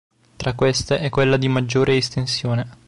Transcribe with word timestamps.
Tra 0.35 0.53
queste 0.53 0.97
è 0.97 1.11
quella 1.11 1.37
di 1.37 1.47
maggiore 1.47 1.95
estensione. 1.95 2.67